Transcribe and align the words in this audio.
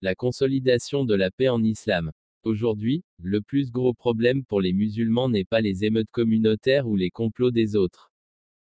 La 0.00 0.14
consolidation 0.14 1.04
de 1.04 1.16
la 1.16 1.32
paix 1.32 1.48
en 1.48 1.60
islam. 1.64 2.12
Aujourd'hui, 2.44 3.02
le 3.20 3.42
plus 3.42 3.72
gros 3.72 3.94
problème 3.94 4.44
pour 4.44 4.60
les 4.60 4.72
musulmans 4.72 5.28
n'est 5.28 5.44
pas 5.44 5.60
les 5.60 5.84
émeutes 5.84 6.12
communautaires 6.12 6.86
ou 6.86 6.94
les 6.94 7.10
complots 7.10 7.50
des 7.50 7.74
autres. 7.74 8.12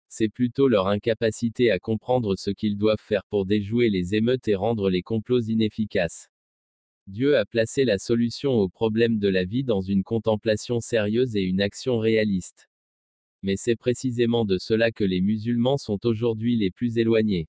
C'est 0.09 0.31
plutôt 0.31 0.67
leur 0.67 0.87
incapacité 0.89 1.71
à 1.71 1.79
comprendre 1.79 2.37
ce 2.37 2.49
qu'ils 2.49 2.79
doivent 2.79 3.03
faire 3.03 3.27
pour 3.29 3.45
déjouer 3.45 3.91
les 3.91 4.15
émeutes 4.15 4.49
et 4.49 4.55
rendre 4.55 4.89
les 4.89 5.03
complots 5.03 5.43
inefficaces. 5.43 6.31
Dieu 7.07 7.37
a 7.37 7.45
placé 7.45 7.85
la 7.85 7.99
solution 7.99 8.53
aux 8.53 8.71
problèmes 8.71 9.19
de 9.19 9.29
la 9.29 9.45
vie 9.45 9.63
dans 9.63 9.83
une 9.83 10.05
contemplation 10.05 10.81
sérieuse 10.81 11.37
et 11.37 11.43
une 11.43 11.61
action 11.61 11.99
réaliste. 11.99 12.67
Mais 13.43 13.57
c'est 13.57 13.77
précisément 13.77 14.47
de 14.47 14.57
cela 14.57 14.91
que 14.91 15.05
les 15.05 15.21
musulmans 15.21 15.77
sont 15.77 15.99
aujourd'hui 16.07 16.57
les 16.57 16.71
plus 16.71 16.97
éloignés. 16.97 17.47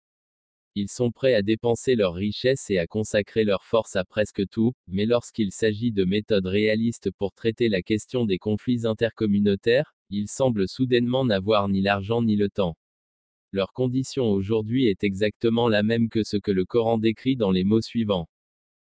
Ils 0.73 0.87
sont 0.87 1.11
prêts 1.11 1.33
à 1.33 1.41
dépenser 1.41 1.95
leurs 1.95 2.13
richesses 2.13 2.69
et 2.69 2.77
à 2.77 2.87
consacrer 2.87 3.43
leur 3.43 3.65
force 3.65 3.97
à 3.97 4.05
presque 4.05 4.47
tout, 4.47 4.71
mais 4.87 5.05
lorsqu'il 5.05 5.51
s'agit 5.51 5.91
de 5.91 6.05
méthodes 6.05 6.45
réalistes 6.45 7.11
pour 7.11 7.33
traiter 7.33 7.67
la 7.67 7.81
question 7.81 8.25
des 8.25 8.37
conflits 8.37 8.85
intercommunautaires, 8.85 9.93
ils 10.09 10.29
semblent 10.29 10.69
soudainement 10.69 11.25
n'avoir 11.25 11.67
ni 11.67 11.81
l'argent 11.81 12.21
ni 12.21 12.37
le 12.37 12.49
temps. 12.49 12.77
Leur 13.51 13.73
condition 13.73 14.31
aujourd'hui 14.31 14.87
est 14.87 15.03
exactement 15.03 15.67
la 15.67 15.83
même 15.83 16.07
que 16.07 16.23
ce 16.23 16.37
que 16.37 16.51
le 16.51 16.63
Coran 16.63 16.97
décrit 16.97 17.35
dans 17.35 17.51
les 17.51 17.65
mots 17.65 17.81
suivants. 17.81 18.29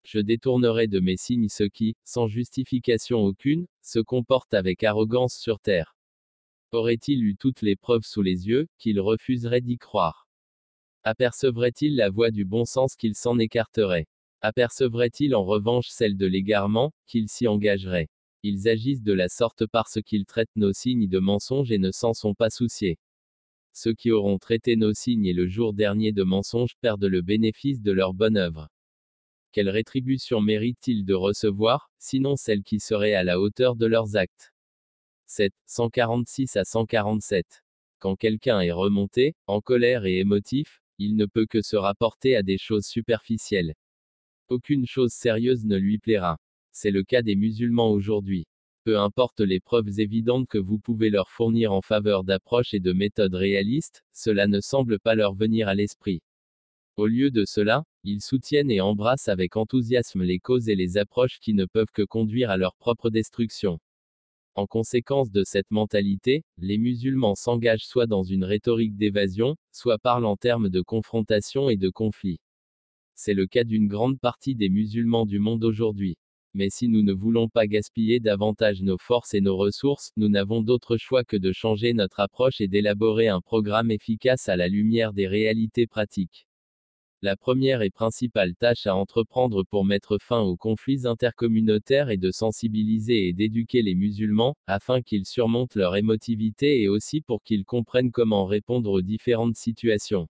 Je 0.03 0.19
détournerai 0.19 0.87
de 0.87 0.99
mes 0.99 1.17
signes 1.17 1.49
ceux 1.49 1.69
qui, 1.69 1.95
sans 2.03 2.27
justification 2.27 3.21
aucune, 3.21 3.65
se 3.81 3.97
comportent 3.97 4.53
avec 4.53 4.83
arrogance 4.83 5.35
sur 5.35 5.59
terre. 5.59 5.95
Aurait-il 6.71 7.23
eu 7.23 7.35
toutes 7.35 7.63
les 7.63 7.75
preuves 7.75 8.05
sous 8.05 8.21
les 8.21 8.47
yeux, 8.47 8.67
qu'il 8.77 8.99
refuserait 8.99 9.61
d'y 9.61 9.79
croire? 9.79 10.22
Apercevrait-il 11.05 11.97
la 11.97 12.09
voie 12.09 12.31
du 12.31 12.45
bon 12.45 12.63
sens 12.63 12.95
qu'il 12.95 13.13
s'en 13.15 13.37
écarterait? 13.37 14.07
Apercevrait-il 14.39 15.35
en 15.35 15.43
revanche 15.43 15.87
celle 15.89 16.15
de 16.15 16.25
l'égarement, 16.25 16.93
qu'il 17.07 17.27
s'y 17.27 17.45
engagerait? 17.45 18.09
Ils 18.41 18.69
agissent 18.69 19.03
de 19.03 19.11
la 19.11 19.27
sorte 19.27 19.65
parce 19.65 20.01
qu'ils 20.01 20.25
traitent 20.25 20.55
nos 20.55 20.71
signes 20.71 21.09
de 21.09 21.19
mensonges 21.19 21.71
et 21.73 21.77
ne 21.77 21.91
s'en 21.91 22.13
sont 22.13 22.33
pas 22.33 22.49
souciés. 22.49 22.99
Ceux 23.73 23.93
qui 23.93 24.11
auront 24.11 24.37
traité 24.37 24.77
nos 24.77 24.93
signes 24.93 25.25
et 25.25 25.33
le 25.33 25.47
jour 25.47 25.73
dernier 25.73 26.13
de 26.13 26.23
mensonges 26.23 26.75
perdent 26.79 27.03
le 27.03 27.21
bénéfice 27.21 27.81
de 27.81 27.91
leur 27.91 28.13
bonne 28.13 28.37
œuvre. 28.37 28.69
Quelle 29.51 29.69
rétribution 29.69 30.39
méritent-ils 30.39 31.03
de 31.03 31.13
recevoir, 31.13 31.89
sinon 31.99 32.37
celle 32.37 32.63
qui 32.63 32.79
serait 32.79 33.13
à 33.13 33.23
la 33.23 33.41
hauteur 33.41 33.75
de 33.75 33.87
leurs 33.87 34.15
actes? 34.15 34.53
7. 35.27 35.51
146 35.65 36.55
à 36.55 36.63
147. 36.63 37.63
Quand 37.99 38.15
quelqu'un 38.15 38.61
est 38.61 38.71
remonté, 38.71 39.35
en 39.47 39.61
colère 39.61 40.05
et 40.05 40.19
émotif, 40.19 40.82
il 40.97 41.15
ne 41.15 41.25
peut 41.25 41.45
que 41.45 41.61
se 41.61 41.75
rapporter 41.75 42.35
à 42.35 42.43
des 42.43 42.57
choses 42.57 42.85
superficielles. 42.85 43.75
Aucune 44.49 44.85
chose 44.85 45.13
sérieuse 45.13 45.65
ne 45.65 45.77
lui 45.77 45.97
plaira. 45.97 46.37
C'est 46.71 46.91
le 46.91 47.03
cas 47.03 47.21
des 47.21 47.35
musulmans 47.35 47.91
aujourd'hui. 47.91 48.45
Peu 48.83 48.99
importe 48.99 49.39
les 49.39 49.59
preuves 49.59 49.99
évidentes 49.99 50.47
que 50.49 50.57
vous 50.57 50.77
pouvez 50.77 51.09
leur 51.09 51.29
fournir 51.29 51.71
en 51.71 51.81
faveur 51.81 52.23
d'approches 52.23 52.73
et 52.73 52.79
de 52.79 52.91
méthodes 52.91 53.35
réalistes, 53.35 54.03
cela 54.11 54.47
ne 54.47 54.59
semble 54.59 54.99
pas 54.99 55.15
leur 55.15 55.33
venir 55.35 55.67
à 55.67 55.75
l'esprit. 55.75 56.21
Au 56.97 57.07
lieu 57.07 57.31
de 57.31 57.45
cela, 57.45 57.85
ils 58.03 58.21
soutiennent 58.21 58.69
et 58.69 58.81
embrassent 58.81 59.29
avec 59.29 59.55
enthousiasme 59.55 60.21
les 60.21 60.39
causes 60.39 60.69
et 60.69 60.75
les 60.75 60.97
approches 60.97 61.39
qui 61.39 61.53
ne 61.53 61.65
peuvent 61.65 61.91
que 61.93 62.03
conduire 62.03 62.49
à 62.49 62.57
leur 62.57 62.75
propre 62.75 63.09
destruction. 63.09 63.79
En 64.55 64.67
conséquence 64.67 65.31
de 65.31 65.43
cette 65.43 65.71
mentalité, 65.71 66.43
les 66.59 66.77
musulmans 66.77 67.33
s'engagent 67.33 67.87
soit 67.87 68.05
dans 68.05 68.21
une 68.21 68.43
rhétorique 68.43 68.95
d'évasion, 68.95 69.55
soit 69.71 69.97
parlent 69.97 70.25
en 70.25 70.35
termes 70.35 70.69
de 70.69 70.81
confrontation 70.81 71.69
et 71.69 71.77
de 71.77 71.89
conflit. 71.89 72.39
C'est 73.15 73.33
le 73.33 73.47
cas 73.47 73.63
d'une 73.63 73.87
grande 73.87 74.19
partie 74.19 74.53
des 74.53 74.69
musulmans 74.69 75.25
du 75.25 75.39
monde 75.39 75.63
aujourd'hui. 75.63 76.17
Mais 76.53 76.69
si 76.69 76.87
nous 76.87 77.01
ne 77.01 77.13
voulons 77.13 77.49
pas 77.49 77.65
gaspiller 77.65 78.19
davantage 78.19 78.83
nos 78.83 78.99
forces 78.99 79.33
et 79.33 79.41
nos 79.41 79.57
ressources, 79.57 80.11
nous 80.17 80.29
n'avons 80.29 80.61
d'autre 80.61 80.97
choix 80.97 81.23
que 81.23 81.37
de 81.37 81.51
changer 81.51 81.93
notre 81.93 82.19
approche 82.19 82.61
et 82.61 82.67
d'élaborer 82.67 83.29
un 83.29 83.41
programme 83.41 83.89
efficace 83.89 84.49
à 84.49 84.55
la 84.55 84.67
lumière 84.67 85.13
des 85.13 85.27
réalités 85.27 85.87
pratiques. 85.87 86.45
La 87.25 87.37
première 87.37 87.81
et 87.83 87.89
principale 87.89 88.53
tâche 88.53 88.85
à 88.85 88.97
entreprendre 88.97 89.63
pour 89.63 89.85
mettre 89.85 90.17
fin 90.17 90.41
aux 90.41 90.57
conflits 90.57 91.07
intercommunautaires 91.07 92.09
est 92.09 92.17
de 92.17 92.31
sensibiliser 92.31 93.29
et 93.29 93.31
d'éduquer 93.31 93.81
les 93.81 93.95
musulmans, 93.95 94.57
afin 94.67 95.01
qu'ils 95.01 95.25
surmontent 95.25 95.79
leur 95.79 95.95
émotivité 95.95 96.81
et 96.81 96.89
aussi 96.89 97.21
pour 97.21 97.41
qu'ils 97.41 97.63
comprennent 97.63 98.11
comment 98.11 98.45
répondre 98.45 98.91
aux 98.91 99.01
différentes 99.01 99.55
situations. 99.55 100.27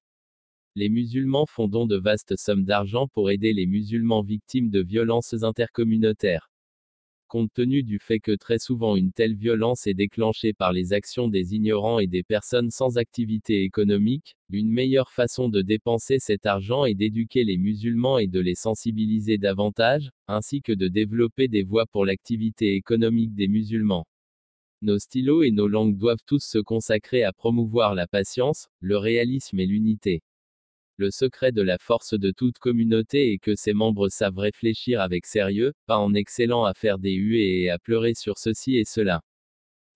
Les 0.76 0.90
musulmans 0.90 1.48
font 1.48 1.68
don 1.68 1.88
de 1.88 1.98
vastes 1.98 2.36
sommes 2.38 2.64
d'argent 2.64 3.08
pour 3.08 3.32
aider 3.32 3.54
les 3.54 3.66
musulmans 3.66 4.22
victimes 4.22 4.70
de 4.70 4.84
violences 4.84 5.34
intercommunautaires 5.42 6.53
compte 7.34 7.52
tenu 7.52 7.82
du 7.82 7.98
fait 7.98 8.20
que 8.20 8.36
très 8.36 8.60
souvent 8.60 8.96
une 8.96 9.12
telle 9.12 9.34
violence 9.34 9.88
est 9.88 9.96
déclenchée 9.96 10.54
par 10.54 10.72
les 10.72 10.94
actions 10.94 11.28
des 11.28 11.56
ignorants 11.56 11.98
et 11.98 12.06
des 12.06 12.22
personnes 12.22 12.70
sans 12.70 13.00
activité 13.00 13.64
économique, 13.64 14.36
une 14.52 14.70
meilleure 14.70 15.10
façon 15.10 15.50
de 15.50 15.64
dépenser 15.64 16.20
cet 16.20 16.46
argent 16.46 16.86
est 16.86 16.94
d'éduquer 16.94 17.44
les 17.44 17.58
musulmans 17.58 18.20
et 18.20 18.28
de 18.28 18.40
les 18.40 18.54
sensibiliser 18.54 19.40
davantage, 19.40 20.12
ainsi 20.28 20.62
que 20.62 20.74
de 20.74 20.88
développer 20.88 21.48
des 21.48 21.64
voies 21.64 21.88
pour 21.88 22.06
l'activité 22.06 22.76
économique 22.76 23.34
des 23.34 23.48
musulmans. 23.48 24.06
Nos 24.84 25.00
stylos 25.00 25.42
et 25.42 25.50
nos 25.50 25.68
langues 25.68 25.98
doivent 25.98 26.24
tous 26.28 26.44
se 26.46 26.60
consacrer 26.60 27.24
à 27.24 27.34
promouvoir 27.34 27.96
la 27.96 28.06
patience, 28.06 28.68
le 28.80 28.98
réalisme 28.98 29.60
et 29.60 29.66
l'unité. 29.66 30.22
Le 30.98 31.10
secret 31.10 31.52
de 31.52 31.64
la 31.64 31.80
force 31.80 32.14
de 32.14 32.30
toute 32.30 32.60
communauté 32.60 33.34
est 33.34 33.40
que 33.40 33.56
ses 33.56 33.74
membres 33.74 34.10
savent 34.10 34.38
réfléchir 34.38 35.02
avec 35.02 35.26
sérieux, 35.26 35.74
pas 35.88 35.98
en 35.98 36.14
excellant 36.14 36.66
à 36.66 36.76
faire 36.76 37.00
des 37.00 37.14
huées 37.14 37.64
et 37.64 37.72
à 37.72 37.80
pleurer 37.80 38.14
sur 38.14 38.38
ceci 38.38 38.78
et 38.78 38.86
cela. 38.86 39.22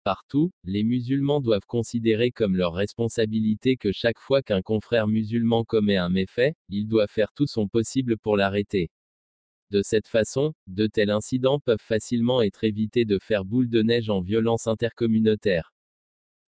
Partout, 0.04 0.52
les 0.64 0.84
musulmans 0.84 1.40
doivent 1.40 1.68
considérer 1.68 2.32
comme 2.32 2.56
leur 2.56 2.74
responsabilité 2.74 3.78
que 3.78 3.92
chaque 3.92 4.18
fois 4.18 4.42
qu'un 4.42 4.64
confrère 4.64 5.08
musulman 5.08 5.66
commet 5.66 5.98
un 5.98 6.10
méfait, 6.10 6.56
il 6.70 6.88
doit 6.88 7.08
faire 7.08 7.32
tout 7.32 7.46
son 7.46 7.68
possible 7.68 8.18
pour 8.18 8.36
l'arrêter. 8.36 8.90
De 9.70 9.84
cette 9.84 10.08
façon, 10.08 10.54
de 10.66 10.88
tels 10.88 11.12
incidents 11.12 11.60
peuvent 11.60 11.78
facilement 11.80 12.42
être 12.42 12.64
évités 12.64 13.06
de 13.06 13.20
faire 13.20 13.46
boule 13.46 13.70
de 13.70 13.84
neige 13.84 14.10
en 14.10 14.22
violence 14.22 14.66
intercommunautaire. 14.66 15.74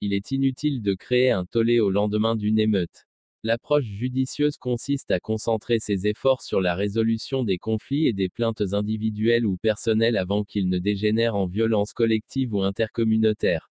Il 0.01 0.15
est 0.15 0.31
inutile 0.31 0.81
de 0.81 0.95
créer 0.95 1.33
un 1.33 1.45
tollé 1.45 1.81
au 1.81 1.91
lendemain 1.91 2.35
d'une 2.35 2.61
émeute. 2.61 3.08
L'approche 3.45 3.85
judicieuse 3.85 4.57
consiste 4.57 5.13
à 5.13 5.21
concentrer 5.21 5.79
ses 5.79 6.09
efforts 6.09 6.43
sur 6.43 6.61
la 6.61 6.75
résolution 6.75 7.45
des 7.45 7.57
conflits 7.57 8.09
et 8.09 8.13
des 8.13 8.29
plaintes 8.29 8.73
individuelles 8.73 9.47
ou 9.47 9.57
personnelles 9.57 10.17
avant 10.17 10.43
qu'ils 10.43 10.69
ne 10.69 10.81
dégénèrent 10.81 11.37
en 11.37 11.47
violence 11.47 11.93
collective 11.93 12.53
ou 12.53 12.63
intercommunautaire. 12.63 13.71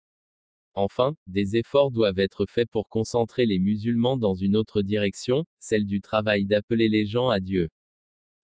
Enfin, 0.73 1.15
des 1.27 1.57
efforts 1.57 1.91
doivent 1.91 2.19
être 2.19 2.45
faits 2.45 2.69
pour 2.69 2.87
concentrer 2.87 3.45
les 3.45 3.59
musulmans 3.59 4.15
dans 4.15 4.35
une 4.35 4.55
autre 4.55 4.81
direction, 4.81 5.43
celle 5.59 5.85
du 5.85 5.99
travail 5.99 6.45
d'appeler 6.45 6.87
les 6.87 7.05
gens 7.05 7.27
à 7.27 7.41
Dieu. 7.41 7.67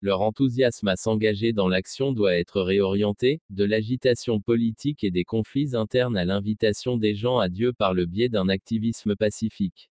Leur 0.01 0.19
enthousiasme 0.19 0.89
à 0.89 0.97
s'engager 0.97 1.53
dans 1.53 1.69
l'action 1.69 2.12
doit 2.12 2.35
être 2.35 2.62
réorienté, 2.62 3.39
de 3.50 3.63
l'agitation 3.63 4.41
politique 4.41 5.06
et 5.06 5.12
des 5.12 5.23
conflits 5.23 5.73
internes 5.73 6.17
à 6.17 6.25
l'invitation 6.25 6.97
des 6.97 7.16
gens 7.16 7.38
à 7.38 7.47
Dieu 7.47 7.72
par 7.72 7.94
le 7.94 8.06
biais 8.07 8.28
d'un 8.28 8.50
activisme 8.50 9.16
pacifique. 9.16 9.89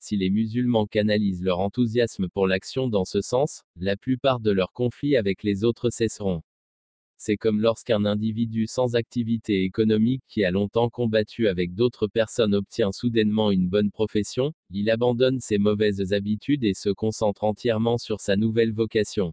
Si 0.00 0.16
les 0.16 0.30
musulmans 0.30 0.86
canalisent 0.86 1.42
leur 1.42 1.60
enthousiasme 1.60 2.28
pour 2.28 2.46
l'action 2.46 2.88
dans 2.88 3.04
ce 3.04 3.20
sens, 3.20 3.64
la 3.76 3.96
plupart 3.96 4.40
de 4.40 4.50
leurs 4.50 4.72
conflits 4.72 5.16
avec 5.16 5.42
les 5.42 5.64
autres 5.64 5.90
cesseront. 5.90 6.42
C'est 7.20 7.36
comme 7.36 7.60
lorsqu'un 7.60 8.04
individu 8.04 8.68
sans 8.68 8.94
activité 8.94 9.64
économique 9.64 10.22
qui 10.28 10.44
a 10.44 10.52
longtemps 10.52 10.88
combattu 10.88 11.48
avec 11.48 11.74
d'autres 11.74 12.06
personnes 12.06 12.54
obtient 12.54 12.92
soudainement 12.92 13.50
une 13.50 13.68
bonne 13.68 13.90
profession, 13.90 14.52
il 14.70 14.88
abandonne 14.88 15.40
ses 15.40 15.58
mauvaises 15.58 16.12
habitudes 16.12 16.62
et 16.62 16.74
se 16.74 16.90
concentre 16.90 17.42
entièrement 17.42 17.98
sur 17.98 18.20
sa 18.20 18.36
nouvelle 18.36 18.72
vocation. 18.72 19.32